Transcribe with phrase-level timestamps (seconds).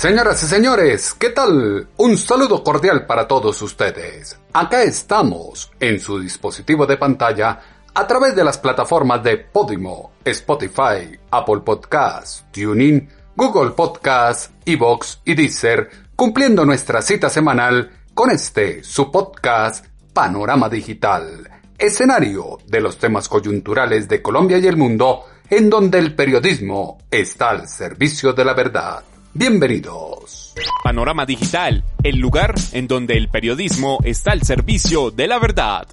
[0.00, 1.86] Señoras y señores, ¿qué tal?
[1.98, 4.34] Un saludo cordial para todos ustedes.
[4.54, 7.60] Acá estamos, en su dispositivo de pantalla,
[7.92, 15.34] a través de las plataformas de Podimo, Spotify, Apple Podcasts, TuneIn, Google Podcasts, Evox y
[15.34, 23.28] Deezer, cumpliendo nuestra cita semanal con este, su podcast, Panorama Digital, escenario de los temas
[23.28, 28.54] coyunturales de Colombia y el mundo, en donde el periodismo está al servicio de la
[28.54, 29.04] verdad.
[29.32, 30.54] Bienvenidos.
[30.82, 35.86] Panorama Digital, el lugar en donde el periodismo está al servicio de la verdad.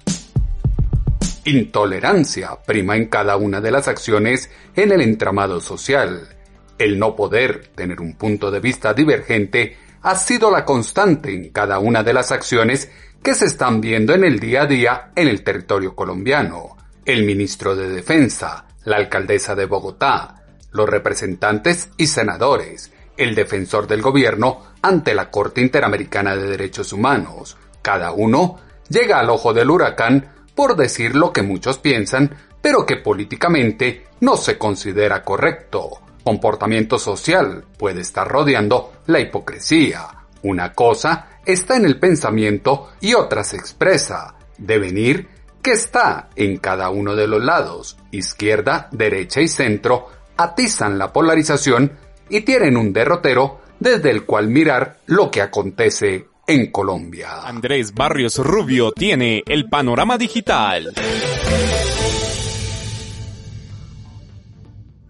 [1.44, 6.36] Intolerancia prima en cada una de las acciones en el entramado social.
[6.78, 11.78] El no poder tener un punto de vista divergente ha sido la constante en cada
[11.78, 12.90] una de las acciones
[13.22, 16.76] que se están viendo en el día a día en el territorio colombiano.
[17.04, 24.00] El ministro de Defensa, la alcaldesa de Bogotá, los representantes y senadores, el defensor del
[24.00, 27.56] gobierno ante la Corte Interamericana de Derechos Humanos.
[27.82, 28.56] Cada uno
[28.88, 34.36] llega al ojo del huracán por decir lo que muchos piensan, pero que políticamente no
[34.36, 36.00] se considera correcto.
[36.24, 40.06] Comportamiento social puede estar rodeando la hipocresía.
[40.42, 44.34] Una cosa está en el pensamiento y otra se expresa.
[44.58, 45.28] Devenir
[45.62, 51.92] que está en cada uno de los lados, izquierda, derecha y centro, atizan la polarización
[52.28, 57.42] y tienen un derrotero desde el cual mirar lo que acontece en Colombia.
[57.44, 60.94] Andrés Barrios Rubio tiene el panorama digital.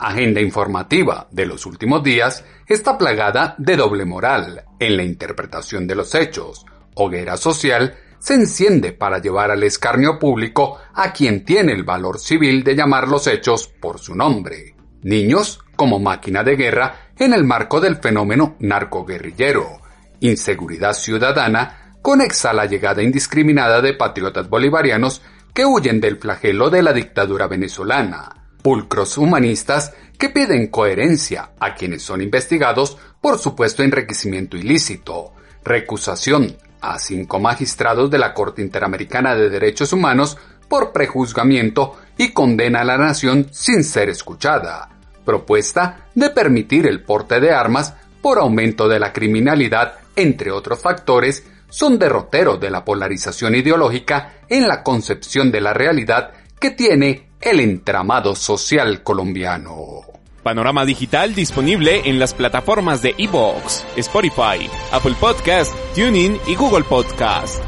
[0.01, 5.97] Agenda informativa de los últimos días está plagada de doble moral en la interpretación de
[5.97, 6.65] los hechos.
[6.95, 12.63] Hoguera social se enciende para llevar al escarnio público a quien tiene el valor civil
[12.65, 14.75] de llamar los hechos por su nombre.
[15.03, 19.81] Niños como máquina de guerra en el marco del fenómeno narcoguerrillero,
[20.21, 26.93] inseguridad ciudadana conexa la llegada indiscriminada de patriotas bolivarianos que huyen del flagelo de la
[26.93, 35.33] dictadura venezolana, pulcros humanistas que piden coherencia a quienes son investigados por supuesto enriquecimiento ilícito,
[35.65, 42.83] recusación a cinco magistrados de la Corte Interamericana de Derechos Humanos por prejuzgamiento y condena
[42.83, 44.98] a la nación sin ser escuchada,
[45.29, 51.45] propuesta de permitir el porte de armas por aumento de la criminalidad, entre otros factores,
[51.69, 57.61] son derroteros de la polarización ideológica en la concepción de la realidad que tiene el
[57.61, 60.01] entramado social colombiano.
[60.43, 67.63] Panorama digital disponible en las plataformas de Evox, Spotify, Apple Podcast, TuneIn y Google Podcast.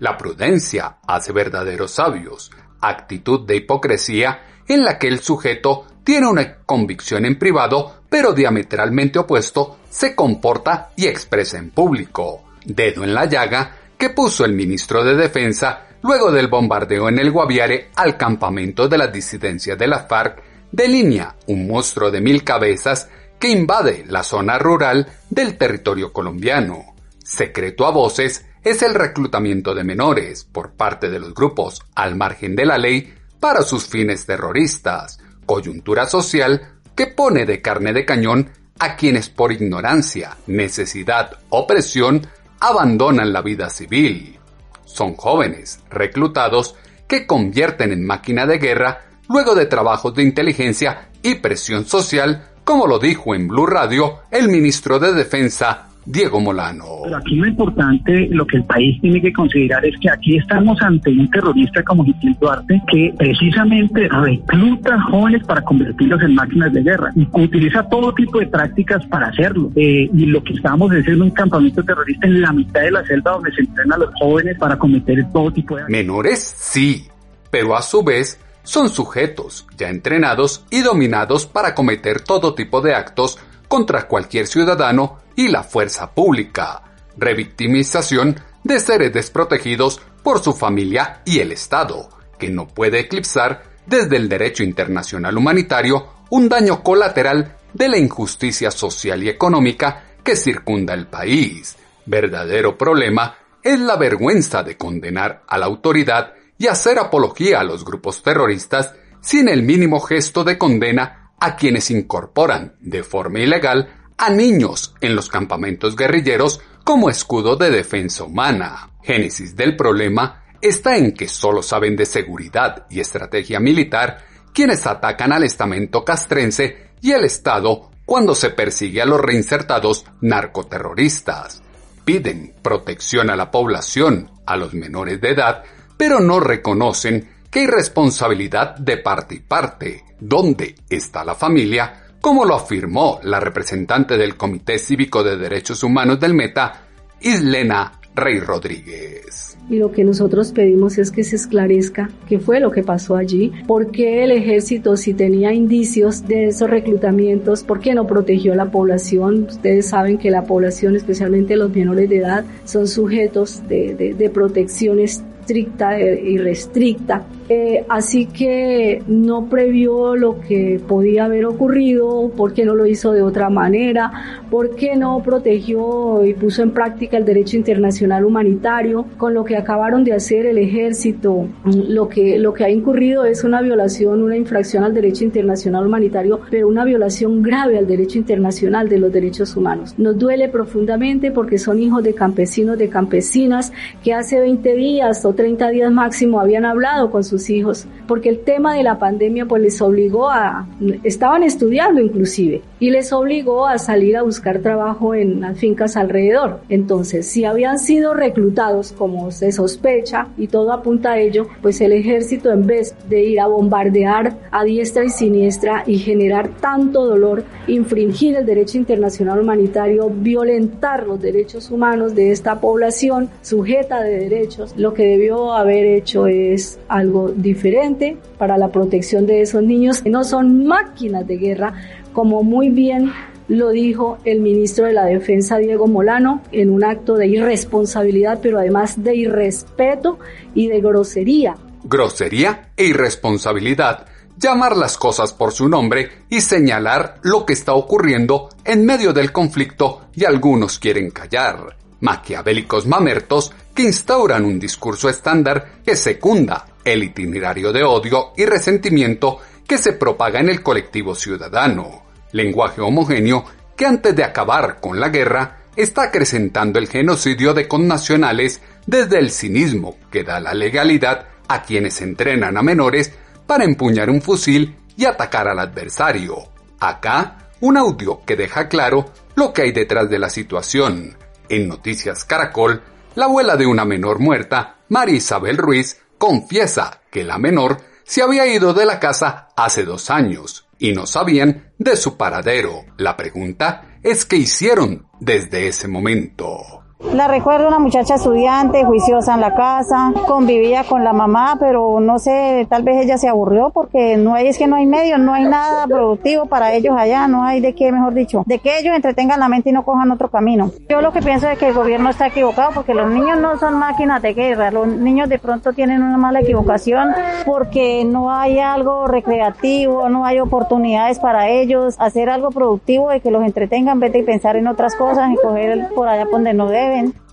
[0.00, 6.58] La prudencia hace verdaderos sabios, actitud de hipocresía en la que el sujeto tiene una
[6.58, 12.44] convicción en privado, pero diametralmente opuesto, se comporta y expresa en público.
[12.64, 17.30] Dedo en la llaga que puso el ministro de Defensa luego del bombardeo en el
[17.30, 23.08] Guaviare al campamento de las disidencias de la FARC, delinea un monstruo de mil cabezas
[23.38, 26.94] que invade la zona rural del territorio colombiano.
[27.22, 32.56] Secreto a voces es el reclutamiento de menores por parte de los grupos al margen
[32.56, 38.50] de la ley para sus fines terroristas, coyuntura social que pone de carne de cañón
[38.78, 42.26] a quienes por ignorancia, necesidad o presión
[42.60, 44.38] abandonan la vida civil.
[44.84, 46.74] Son jóvenes reclutados
[47.06, 52.86] que convierten en máquina de guerra luego de trabajos de inteligencia y presión social, como
[52.86, 57.02] lo dijo en Blue Radio el ministro de Defensa Diego Molano.
[57.04, 60.80] Pero aquí lo importante, lo que el país tiene que considerar es que aquí estamos
[60.80, 66.82] ante un terrorista como Gil Duarte que precisamente recluta jóvenes para convertirlos en máquinas de
[66.82, 69.70] guerra y utiliza todo tipo de prácticas para haciendo.
[69.76, 73.04] Eh, y lo que estamos es en un campamento terrorista en la mitad de la
[73.04, 75.84] selva donde se entrenan a los jóvenes para cometer todo tipo de...
[75.88, 77.06] Menores, sí,
[77.50, 82.94] pero a su vez son sujetos ya entrenados y dominados para cometer todo tipo de
[82.94, 86.82] actos contra cualquier ciudadano y la fuerza pública,
[87.16, 94.16] revictimización de seres desprotegidos por su familia y el Estado, que no puede eclipsar desde
[94.16, 100.94] el derecho internacional humanitario un daño colateral de la injusticia social y económica que circunda
[100.94, 101.76] el país.
[102.06, 107.84] Verdadero problema es la vergüenza de condenar a la autoridad y hacer apología a los
[107.84, 114.30] grupos terroristas sin el mínimo gesto de condena a quienes incorporan de forma ilegal a
[114.30, 118.90] niños en los campamentos guerrilleros como escudo de defensa humana.
[119.02, 125.32] Génesis del problema está en que solo saben de seguridad y estrategia militar quienes atacan
[125.32, 131.62] al estamento castrense y el Estado cuando se persigue a los reinsertados narcoterroristas.
[132.04, 135.62] Piden protección a la población, a los menores de edad,
[135.96, 140.04] pero no reconocen que hay responsabilidad de parte y parte.
[140.20, 142.04] ¿Dónde está la familia?
[142.20, 146.82] Como lo afirmó la representante del Comité Cívico de Derechos Humanos del Meta,
[147.20, 149.56] Islena Rey Rodríguez.
[149.70, 153.52] Y lo que nosotros pedimos es que se esclarezca qué fue lo que pasó allí,
[153.66, 158.56] por qué el ejército, si tenía indicios de esos reclutamientos, por qué no protegió a
[158.56, 159.46] la población.
[159.48, 165.98] Ustedes saben que la población, especialmente los menores de edad, son sujetos de, protecciones estricta
[165.98, 167.24] y restricta.
[167.50, 173.12] Eh, así que no previó lo que podía haber ocurrido, por qué no lo hizo
[173.12, 174.12] de otra manera,
[174.50, 179.56] por qué no protegió y puso en práctica el derecho internacional humanitario, con lo que
[179.56, 184.36] acabaron de hacer el ejército, lo que, lo que ha incurrido es una violación, una
[184.36, 189.56] infracción al derecho internacional humanitario, pero una violación grave al derecho internacional de los derechos
[189.56, 189.94] humanos.
[189.96, 193.72] Nos duele profundamente porque son hijos de campesinos, de campesinas
[194.04, 198.40] que hace 20 días o 30 días máximo habían hablado con sus hijos, porque el
[198.40, 200.66] tema de la pandemia pues les obligó a,
[201.04, 206.60] estaban estudiando inclusive, y les obligó a salir a buscar trabajo en las fincas alrededor.
[206.68, 211.92] Entonces, si habían sido reclutados como se sospecha y todo apunta a ello, pues el
[211.92, 217.44] ejército en vez de ir a bombardear a diestra y siniestra y generar tanto dolor,
[217.66, 224.74] infringir el derecho internacional humanitario, violentar los derechos humanos de esta población sujeta de derechos,
[224.76, 230.24] lo que debió haber hecho es algo diferente para la protección de esos niños no
[230.24, 231.74] son máquinas de guerra,
[232.12, 233.12] como muy bien
[233.48, 238.58] lo dijo el ministro de la Defensa Diego Molano en un acto de irresponsabilidad, pero
[238.58, 240.18] además de irrespeto
[240.54, 241.56] y de grosería.
[241.84, 244.06] Grosería e irresponsabilidad
[244.38, 249.32] llamar las cosas por su nombre y señalar lo que está ocurriendo en medio del
[249.32, 257.04] conflicto y algunos quieren callar maquiavélicos mamertos que instauran un discurso estándar que secunda el
[257.04, 263.44] itinerario de odio y resentimiento que se propaga en el colectivo ciudadano, lenguaje homogéneo
[263.76, 269.30] que antes de acabar con la guerra está acrecentando el genocidio de connacionales desde el
[269.30, 273.12] cinismo que da la legalidad a quienes entrenan a menores
[273.46, 276.48] para empuñar un fusil y atacar al adversario.
[276.80, 281.16] Acá, un audio que deja claro lo que hay detrás de la situación,
[281.48, 282.82] en Noticias Caracol,
[283.14, 288.46] la abuela de una menor muerta, María Isabel Ruiz, confiesa que la menor se había
[288.46, 292.84] ido de la casa hace dos años y no sabían de su paradero.
[292.96, 296.87] La pregunta es qué hicieron desde ese momento.
[297.00, 302.18] La recuerdo una muchacha estudiante, juiciosa en la casa, convivía con la mamá, pero no
[302.18, 305.32] sé, tal vez ella se aburrió porque no hay, es que no hay medios, no
[305.32, 308.96] hay nada productivo para ellos allá, no hay de qué, mejor dicho, de que ellos
[308.96, 310.72] entretengan la mente y no cojan otro camino.
[310.88, 313.78] Yo lo que pienso es que el gobierno está equivocado porque los niños no son
[313.78, 317.14] máquinas de guerra, los niños de pronto tienen una mala equivocación
[317.46, 323.30] porque no hay algo recreativo, no hay oportunidades para ellos, hacer algo productivo de que
[323.30, 326.66] los entretengan en vez de pensar en otras cosas y coger por allá donde no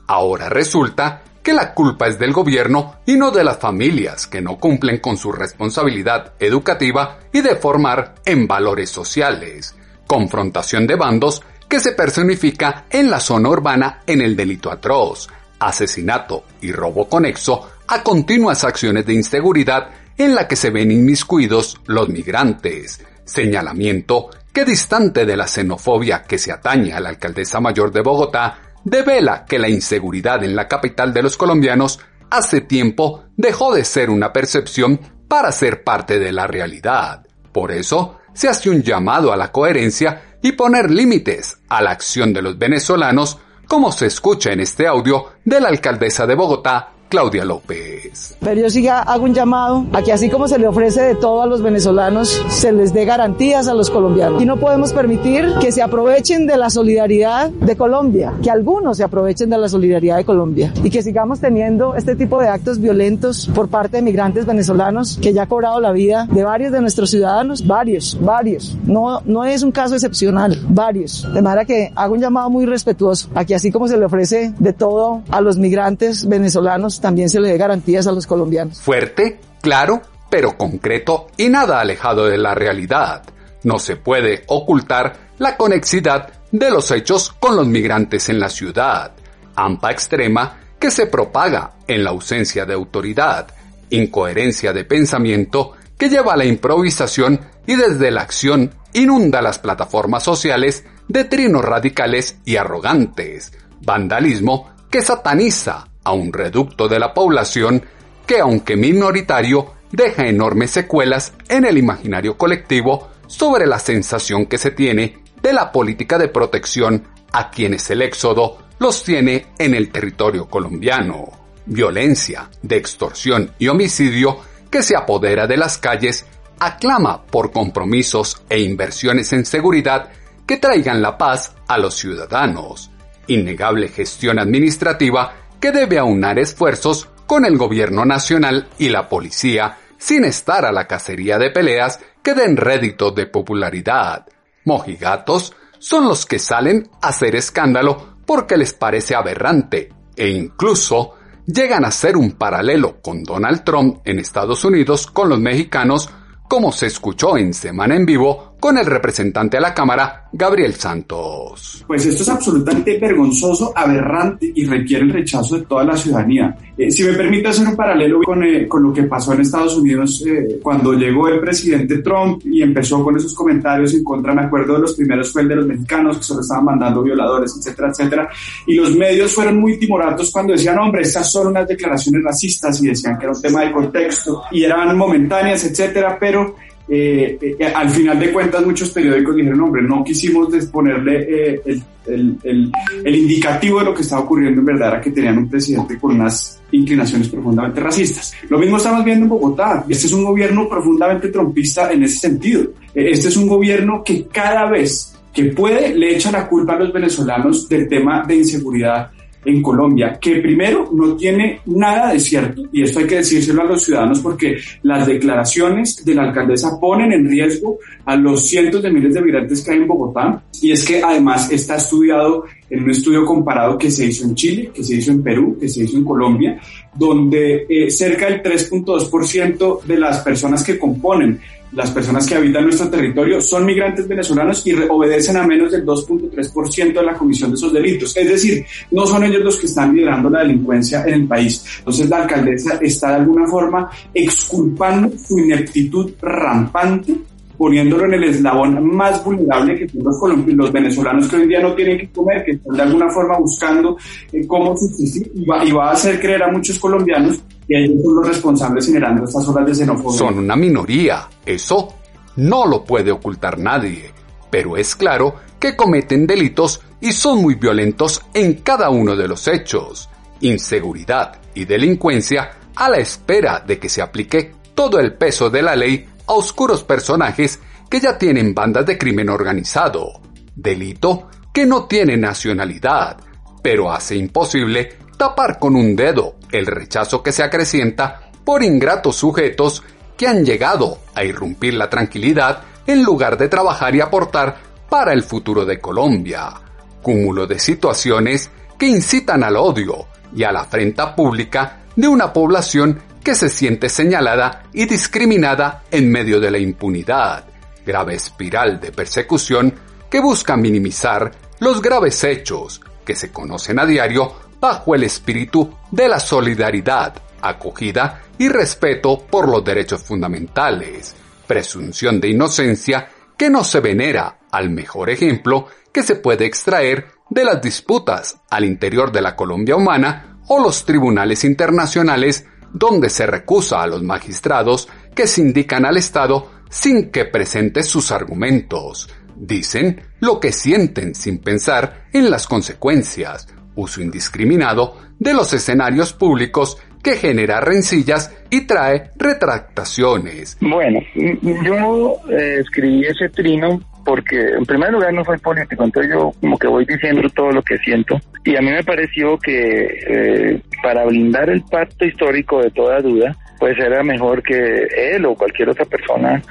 [0.07, 4.57] Ahora resulta que la culpa es del gobierno y no de las familias que no
[4.57, 9.75] cumplen con su responsabilidad educativa y de formar en valores sociales.
[10.07, 15.27] Confrontación de bandos que se personifica en la zona urbana en el delito atroz,
[15.59, 21.79] asesinato y robo conexo a continuas acciones de inseguridad en la que se ven inmiscuidos
[21.85, 23.03] los migrantes.
[23.23, 28.64] Señalamiento que distante de la xenofobia que se atañe a la alcaldesa mayor de Bogotá,
[28.85, 31.99] devela que la inseguridad en la capital de los colombianos
[32.29, 37.25] hace tiempo dejó de ser una percepción para ser parte de la realidad.
[37.51, 42.31] Por eso, se hace un llamado a la coherencia y poner límites a la acción
[42.31, 47.45] de los venezolanos, como se escucha en este audio de la alcaldesa de Bogotá, Claudia
[47.45, 48.35] López.
[48.39, 51.41] Pero yo sí hago un llamado a que así como se le ofrece de todo
[51.41, 54.41] a los venezolanos, se les dé garantías a los colombianos.
[54.41, 59.03] Y no podemos permitir que se aprovechen de la solidaridad de Colombia, que algunos se
[59.03, 63.49] aprovechen de la solidaridad de Colombia y que sigamos teniendo este tipo de actos violentos
[63.53, 67.09] por parte de migrantes venezolanos que ya ha cobrado la vida de varios de nuestros
[67.09, 68.77] ciudadanos, varios, varios.
[68.85, 71.27] No, no es un caso excepcional, varios.
[71.33, 74.53] De manera que hago un llamado muy respetuoso a que así como se le ofrece
[74.59, 78.79] de todo a los migrantes venezolanos, también se le dé garantías a los colombianos.
[78.79, 83.23] Fuerte, claro, pero concreto y nada alejado de la realidad.
[83.63, 89.11] No se puede ocultar la conexidad de los hechos con los migrantes en la ciudad.
[89.55, 93.47] AMPA extrema que se propaga en la ausencia de autoridad,
[93.89, 100.23] incoherencia de pensamiento que lleva a la improvisación y desde la acción inunda las plataformas
[100.23, 107.83] sociales de trinos radicales y arrogantes, vandalismo que sataniza a un reducto de la población
[108.25, 114.71] que, aunque minoritario, deja enormes secuelas en el imaginario colectivo sobre la sensación que se
[114.71, 120.47] tiene de la política de protección a quienes el éxodo los tiene en el territorio
[120.47, 121.25] colombiano.
[121.65, 124.37] Violencia, de extorsión y homicidio
[124.69, 126.25] que se apodera de las calles
[126.59, 130.09] aclama por compromisos e inversiones en seguridad
[130.45, 132.91] que traigan la paz a los ciudadanos.
[133.27, 135.33] Innegable gestión administrativa
[135.65, 140.85] que debe aunar esfuerzos con el gobierno nacional y la policía sin estar a la
[140.85, 144.27] cacería de peleas que den rédito de popularidad.
[144.63, 151.15] Mojigatos son los que salen a hacer escándalo porque les parece aberrante e incluso
[151.47, 156.11] llegan a ser un paralelo con Donald Trump en Estados Unidos con los mexicanos
[156.47, 161.83] como se escuchó en Semana en Vivo con el representante a la Cámara, Gabriel Santos.
[161.85, 166.57] Pues esto es absolutamente vergonzoso, aberrante y requiere el rechazo de toda la ciudadanía.
[166.75, 169.77] Eh, si me permite hacer un paralelo con, eh, con, lo que pasó en Estados
[169.77, 174.41] Unidos eh, cuando llegó el presidente Trump y empezó con esos comentarios en contra, me
[174.41, 177.89] acuerdo de los primeros fue el de los mexicanos que solo estaban mandando violadores, etcétera,
[177.89, 178.29] etcétera.
[178.65, 182.87] Y los medios fueron muy timoratos cuando decían, hombre, estas son unas declaraciones racistas y
[182.87, 186.55] decían que era un tema de contexto y eran momentáneas, etcétera, pero
[186.87, 192.37] eh, eh, al final de cuentas muchos periódicos dijeron, hombre, no quisimos ponerle eh, el,
[192.43, 192.71] el,
[193.03, 196.13] el, indicativo de lo que estaba ocurriendo en verdad era que tenían un presidente con
[196.13, 198.33] unas inclinaciones profundamente racistas.
[198.49, 199.83] Lo mismo estamos viendo en Bogotá.
[199.89, 202.65] Este es un gobierno profundamente trompista en ese sentido.
[202.93, 206.93] Este es un gobierno que cada vez que puede le echa la culpa a los
[206.93, 209.09] venezolanos del tema de inseguridad
[209.45, 213.65] en Colombia, que primero no tiene nada de cierto, y esto hay que decírselo a
[213.65, 218.91] los ciudadanos porque las declaraciones de la alcaldesa ponen en riesgo a los cientos de
[218.91, 222.89] miles de migrantes que hay en Bogotá, y es que además está estudiado en un
[222.89, 225.97] estudio comparado que se hizo en Chile, que se hizo en Perú, que se hizo
[225.97, 226.59] en Colombia,
[226.93, 231.39] donde eh, cerca del 3.2% de las personas que componen
[231.75, 236.93] las personas que habitan nuestro territorio son migrantes venezolanos y obedecen a menos del 2.3%
[236.93, 238.15] de la comisión de esos delitos.
[238.15, 241.63] Es decir, no son ellos los que están liderando la delincuencia en el país.
[241.79, 247.15] Entonces la alcaldesa está de alguna forma exculpando su ineptitud rampante
[247.57, 251.73] poniéndolo en el eslabón más vulnerable que son los, los venezolanos que hoy día no
[251.73, 253.97] tienen que comer, que están de alguna forma buscando
[254.31, 258.03] eh, cómo subsistir y va, y va a hacer creer a muchos colombianos que ellos
[258.03, 260.17] son los responsables generando estas olas de xenofobia.
[260.17, 261.95] Son una minoría, eso
[262.37, 264.11] no lo puede ocultar nadie,
[264.49, 269.47] pero es claro que cometen delitos y son muy violentos en cada uno de los
[269.47, 270.09] hechos.
[270.41, 275.75] Inseguridad y delincuencia a la espera de que se aplique todo el peso de la
[275.75, 280.21] ley a oscuros personajes que ya tienen bandas de crimen organizado.
[280.55, 283.17] Delito que no tiene nacionalidad,
[283.61, 289.83] pero hace imposible tapar con un dedo el rechazo que se acrecienta por ingratos sujetos
[290.17, 294.57] que han llegado a irrumpir la tranquilidad en lugar de trabajar y aportar
[294.89, 296.53] para el futuro de Colombia.
[297.01, 302.99] Cúmulo de situaciones que incitan al odio y a la afrenta pública de una población
[303.25, 307.43] que se siente señalada y discriminada en medio de la impunidad.
[307.83, 309.73] Grave espiral de persecución
[310.11, 316.07] que busca minimizar los graves hechos que se conocen a diario bajo el espíritu de
[316.07, 321.15] la solidaridad, acogida y respeto por los derechos fundamentales,
[321.47, 327.43] presunción de inocencia que no se venera al mejor ejemplo que se puede extraer de
[327.43, 333.81] las disputas al interior de la Colombia humana o los tribunales internacionales donde se recusa
[333.81, 339.09] a los magistrados que se indican al Estado sin que presente sus argumentos.
[339.37, 346.77] Dicen lo que sienten sin pensar en las consecuencias, uso indiscriminado de los escenarios públicos
[347.01, 350.57] que genera rencillas y trae retractaciones.
[350.59, 356.31] Bueno, yo eh, escribí ese trino porque en primer lugar no soy político, entonces yo
[356.39, 360.61] como que voy diciendo todo lo que siento y a mí me pareció que eh,
[360.81, 365.69] para blindar el pacto histórico de toda duda, pues era mejor que él o cualquier
[365.69, 366.41] otra persona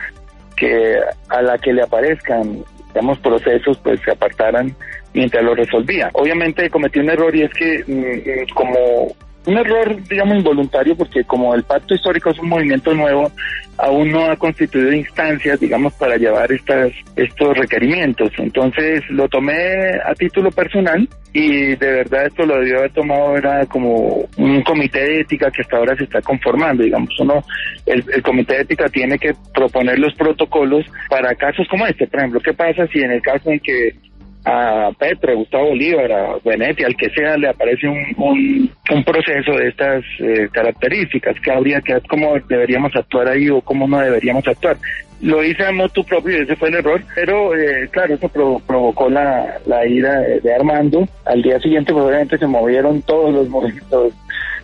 [0.57, 0.97] que
[1.29, 4.75] a la que le aparezcan digamos procesos pues se apartaran
[5.15, 6.11] mientras lo resolvía.
[6.13, 9.15] Obviamente cometí un error y es que mm, mm, como
[9.47, 13.31] un error, digamos, involuntario, porque como el pacto histórico es un movimiento nuevo,
[13.77, 18.31] aún no ha constituido instancias, digamos, para llevar estas, estos requerimientos.
[18.39, 23.67] Entonces lo tomé a título personal y de verdad esto lo debió haber tomado era
[23.67, 27.43] como un comité de ética que hasta ahora se está conformando, digamos, uno,
[27.87, 32.21] el, el comité de ética tiene que proponer los protocolos para casos como este, por
[32.21, 33.97] ejemplo, ¿qué pasa si en el caso en que
[34.45, 39.53] a Petro, Gustavo Bolívar, a Benetti, al que sea, le aparece un, un, un proceso
[39.53, 44.47] de estas eh, características, que habría que, cómo deberíamos actuar ahí o cómo no deberíamos
[44.47, 44.77] actuar.
[45.21, 49.09] Lo hice a motu propio y ese fue el error, pero eh, claro, eso provocó
[49.09, 51.09] la, la ira de, Armando.
[51.25, 53.49] Al día siguiente, pues obviamente se movieron todos los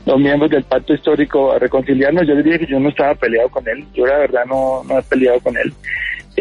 [0.07, 2.27] los miembros del pacto histórico a reconciliarnos.
[2.27, 4.99] Yo les dije que yo no estaba peleado con él, yo la verdad no, no
[4.99, 5.73] he peleado con él.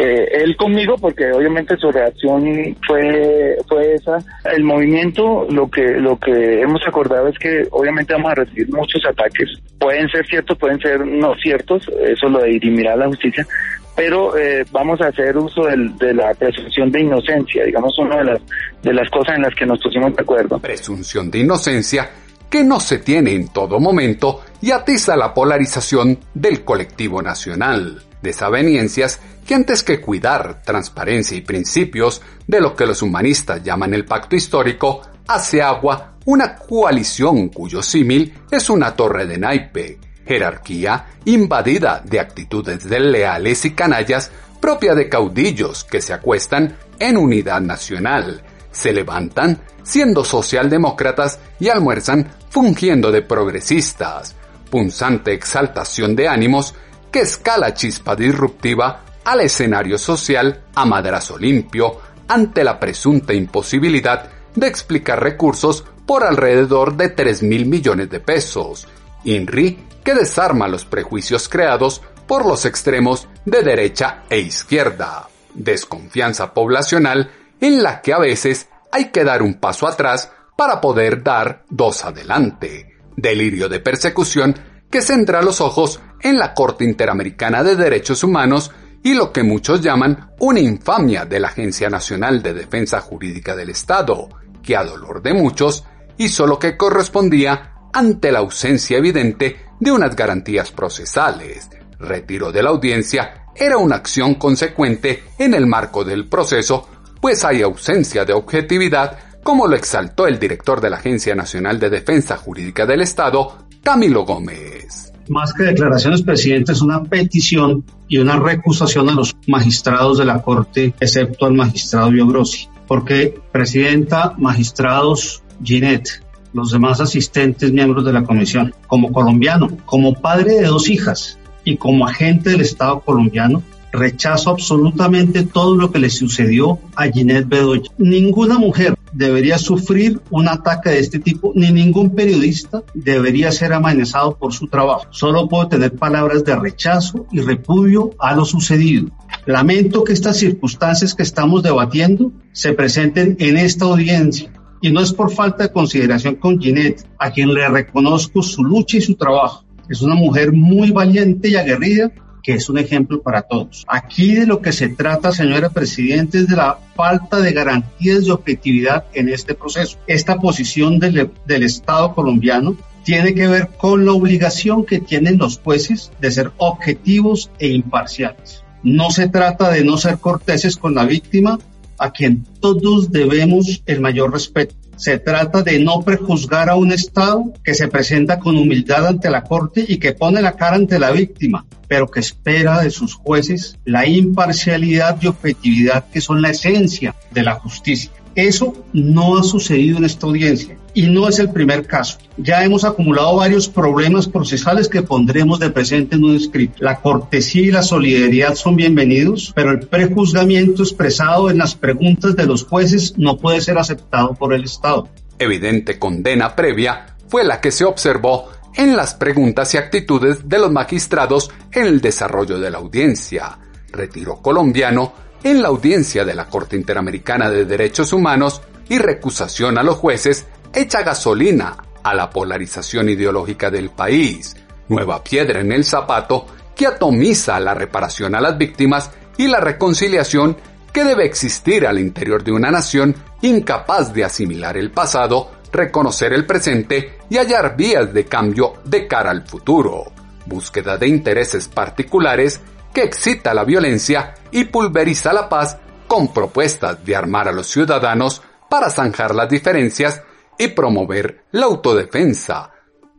[0.01, 2.41] Eh, él conmigo porque obviamente su reacción
[2.87, 4.17] fue fue esa.
[4.45, 9.01] El movimiento lo que lo que hemos acordado es que obviamente vamos a recibir muchos
[9.05, 9.49] ataques.
[9.77, 13.45] Pueden ser ciertos pueden ser no ciertos eso lo dirimirá la justicia
[13.93, 18.23] pero eh, vamos a hacer uso del, de la presunción de inocencia digamos una de
[18.23, 18.41] las
[18.81, 20.59] de las cosas en las que nos pusimos de acuerdo.
[20.59, 22.09] Presunción de inocencia
[22.49, 29.19] que no se tiene en todo momento y atiza la polarización del colectivo nacional desaveniencias
[29.45, 34.35] que antes que cuidar transparencia y principios de lo que los humanistas llaman el pacto
[34.35, 42.19] histórico, hace agua una coalición cuyo símil es una torre de naipe, jerarquía invadida de
[42.19, 49.59] actitudes desleales y canallas propia de caudillos que se acuestan en unidad nacional, se levantan
[49.83, 54.35] siendo socialdemócratas y almuerzan fungiendo de progresistas,
[54.69, 56.75] punzante exaltación de ánimos
[57.11, 64.67] que escala chispa disruptiva al escenario social a madrazo limpio ante la presunta imposibilidad de
[64.67, 68.87] explicar recursos por alrededor de 3 mil millones de pesos.
[69.23, 75.27] INRI que desarma los prejuicios creados por los extremos de derecha e izquierda.
[75.53, 81.23] Desconfianza poblacional en la que a veces hay que dar un paso atrás para poder
[81.23, 82.97] dar dos adelante.
[83.15, 84.55] Delirio de persecución
[84.89, 88.71] que centra los ojos en la Corte Interamericana de Derechos Humanos
[89.03, 93.69] y lo que muchos llaman una infamia de la Agencia Nacional de Defensa Jurídica del
[93.69, 94.27] Estado,
[94.61, 95.85] que a dolor de muchos
[96.17, 101.69] hizo lo que correspondía ante la ausencia evidente de unas garantías procesales.
[101.97, 106.87] Retiro de la audiencia era una acción consecuente en el marco del proceso,
[107.21, 111.89] pues hay ausencia de objetividad, como lo exaltó el director de la Agencia Nacional de
[111.89, 115.11] Defensa Jurídica del Estado, Camilo Gómez.
[115.29, 120.41] Más que declaraciones, presidente, es una petición y una recusación a los magistrados de la
[120.41, 122.67] Corte, excepto al magistrado Biogrossi.
[122.87, 130.55] Porque, presidenta, magistrados, Ginette, los demás asistentes miembros de la comisión, como colombiano, como padre
[130.55, 133.61] de dos hijas y como agente del Estado colombiano,
[133.91, 137.91] rechazo absolutamente todo lo que le sucedió a Ginette Bedoya.
[137.97, 144.37] Ninguna mujer debería sufrir un ataque de este tipo, ni ningún periodista debería ser amenazado
[144.37, 145.05] por su trabajo.
[145.11, 149.09] Solo puedo tener palabras de rechazo y repudio a lo sucedido.
[149.45, 154.51] Lamento que estas circunstancias que estamos debatiendo se presenten en esta audiencia.
[154.81, 158.97] Y no es por falta de consideración con Ginette, a quien le reconozco su lucha
[158.97, 159.65] y su trabajo.
[159.89, 162.11] Es una mujer muy valiente y aguerrida
[162.53, 163.85] es un ejemplo para todos.
[163.87, 168.31] Aquí de lo que se trata, señora Presidenta, es de la falta de garantías de
[168.31, 169.97] objetividad en este proceso.
[170.07, 176.11] Esta posición del Estado colombiano tiene que ver con la obligación que tienen los jueces
[176.19, 178.63] de ser objetivos e imparciales.
[178.83, 181.59] No se trata de no ser corteses con la víctima,
[181.97, 184.75] a quien todos debemos el mayor respeto.
[184.99, 189.45] Se trata de no prejuzgar a un Estado que se presenta con humildad ante la
[189.45, 193.79] Corte y que pone la cara ante la víctima, pero que espera de sus jueces
[193.85, 198.11] la imparcialidad y objetividad que son la esencia de la justicia.
[198.35, 202.17] Eso no ha sucedido en esta audiencia y no es el primer caso.
[202.37, 206.75] Ya hemos acumulado varios problemas procesales que pondremos de presente en un escrito.
[206.79, 212.45] La cortesía y la solidaridad son bienvenidos, pero el prejuzgamiento expresado en las preguntas de
[212.45, 215.07] los jueces no puede ser aceptado por el Estado.
[215.37, 220.71] Evidente condena previa fue la que se observó en las preguntas y actitudes de los
[220.71, 223.57] magistrados en el desarrollo de la audiencia,
[223.91, 229.83] retiro colombiano en la audiencia de la Corte Interamericana de Derechos Humanos y recusación a
[229.83, 234.55] los jueces echa gasolina a la polarización ideológica del país,
[234.87, 240.57] nueva piedra en el zapato que atomiza la reparación a las víctimas y la reconciliación
[240.93, 246.45] que debe existir al interior de una nación incapaz de asimilar el pasado, reconocer el
[246.45, 250.05] presente y hallar vías de cambio de cara al futuro.
[250.45, 252.59] Búsqueda de intereses particulares
[252.93, 255.77] que excita la violencia y pulveriza la paz
[256.07, 260.23] con propuestas de armar a los ciudadanos para zanjar las diferencias
[260.59, 262.71] y promover la autodefensa.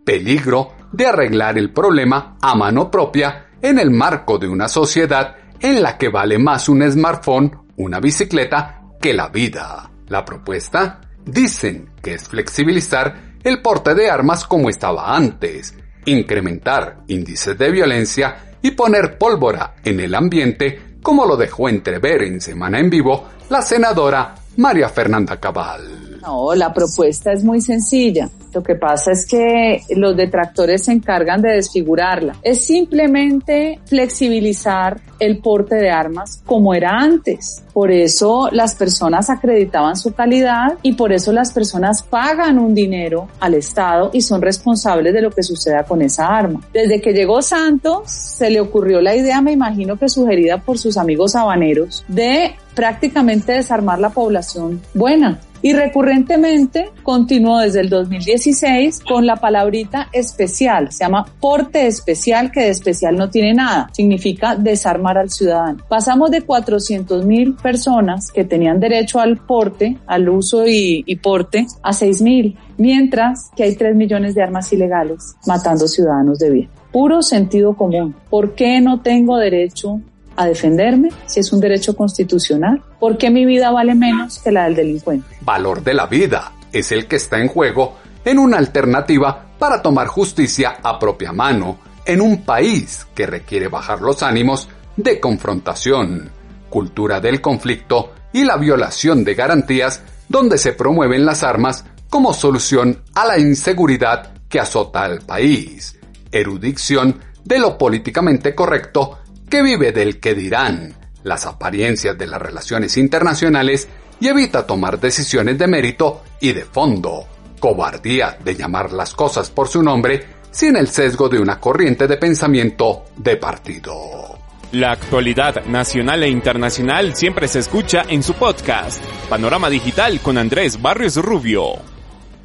[0.04, 5.82] Peligro de arreglar el problema a mano propia en el marco de una sociedad en
[5.82, 9.90] la que vale más un smartphone, una bicicleta, que la vida.
[10.08, 15.74] La propuesta dicen que es flexibilizar el porte de armas como estaba antes,
[16.04, 22.40] incrementar índices de violencia y poner pólvora en el ambiente como lo dejó entrever en
[22.40, 26.09] Semana en Vivo la senadora María Fernanda Cabal.
[26.22, 28.28] No, la propuesta es muy sencilla.
[28.52, 32.36] Lo que pasa es que los detractores se encargan de desfigurarla.
[32.42, 37.62] Es simplemente flexibilizar el porte de armas como era antes.
[37.72, 43.28] Por eso las personas acreditaban su calidad y por eso las personas pagan un dinero
[43.38, 46.60] al Estado y son responsables de lo que suceda con esa arma.
[46.72, 50.96] Desde que llegó Santos se le ocurrió la idea, me imagino que sugerida por sus
[50.96, 59.26] amigos habaneros, de prácticamente desarmar la población buena y recurrentemente continuó desde el 2016 con
[59.26, 65.18] la palabrita especial, se llama porte especial, que de especial no tiene nada, significa desarmar
[65.18, 65.84] al ciudadano.
[65.88, 71.92] Pasamos de 400 mil personas que tenían derecho al porte, al uso y, porte, a
[71.92, 76.68] 6 mil, mientras que hay 3 millones de armas ilegales matando ciudadanos de bien.
[76.92, 78.16] Puro sentido común.
[78.28, 80.00] ¿Por qué no tengo derecho
[80.40, 82.82] a defenderme si es un derecho constitucional?
[82.98, 85.36] ¿Por qué mi vida vale menos que la del delincuente?
[85.42, 90.06] Valor de la vida es el que está en juego en una alternativa para tomar
[90.06, 96.30] justicia a propia mano en un país que requiere bajar los ánimos de confrontación,
[96.70, 103.02] cultura del conflicto y la violación de garantías donde se promueven las armas como solución
[103.14, 105.98] a la inseguridad que azota al país,
[106.32, 109.18] erudición de lo políticamente correcto
[109.50, 113.88] que vive del que dirán, las apariencias de las relaciones internacionales
[114.20, 117.26] y evita tomar decisiones de mérito y de fondo,
[117.58, 122.16] cobardía de llamar las cosas por su nombre sin el sesgo de una corriente de
[122.16, 124.38] pensamiento de partido.
[124.72, 130.80] La actualidad nacional e internacional siempre se escucha en su podcast, Panorama Digital con Andrés
[130.80, 131.72] Barrios Rubio.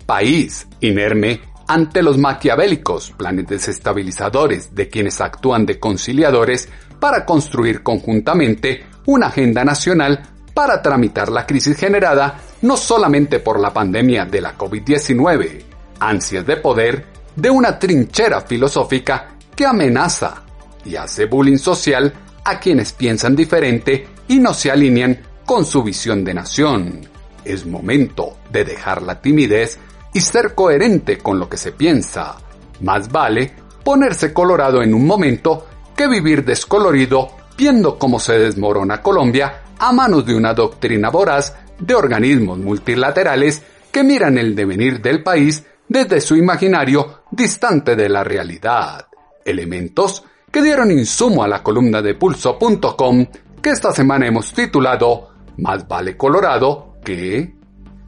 [0.07, 8.86] País inerme ante los maquiavélicos planes desestabilizadores de quienes actúan de conciliadores para construir conjuntamente
[9.06, 10.21] una agenda nacional
[10.54, 15.63] para tramitar la crisis generada no solamente por la pandemia de la COVID-19,
[15.99, 20.43] ansias de poder de una trinchera filosófica que amenaza
[20.86, 26.23] y hace bullying social a quienes piensan diferente y no se alinean con su visión
[26.23, 27.01] de nación.
[27.43, 29.78] Es momento de dejar la timidez
[30.15, 32.38] y ser coherente con lo que se piensa.
[32.80, 33.51] Más vale
[33.84, 40.25] ponerse colorado en un momento que vivir descolorido viendo cómo se desmorona Colombia a manos
[40.25, 46.38] de una doctrina voraz de organismos multilaterales que miran el devenir del país desde su
[46.38, 49.08] imaginario distante de la realidad.
[49.43, 53.25] Elementos que dieron insumo a la columna de pulso.com
[53.62, 57.54] que esta semana hemos titulado Más vale Colorado que...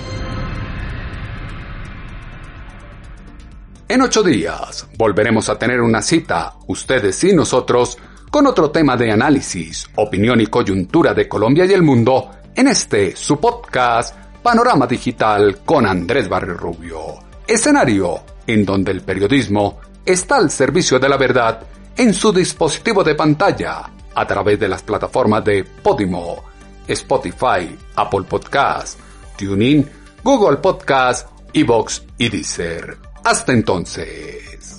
[3.87, 7.97] En ocho días volveremos a tener una cita, ustedes y nosotros,
[8.29, 12.29] con otro tema de análisis, opinión y coyuntura de Colombia y el mundo
[12.59, 17.17] en este su podcast Panorama Digital con Andrés Barrio Rubio.
[17.47, 21.61] Escenario en donde el periodismo está al servicio de la verdad
[21.95, 26.43] en su dispositivo de pantalla a través de las plataformas de Podimo,
[26.85, 28.99] Spotify, Apple Podcast,
[29.37, 29.89] TuneIn,
[30.21, 32.97] Google Podcast, Evox y Deezer.
[33.23, 34.78] Hasta entonces.